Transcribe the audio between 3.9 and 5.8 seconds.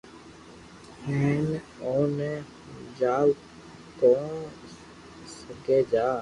ڪو متي